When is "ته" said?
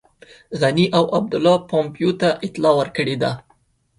2.21-2.29